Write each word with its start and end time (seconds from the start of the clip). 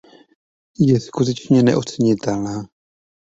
Je 0.79 0.99
skutečně 0.99 1.63
neocenitelná. 1.63 2.67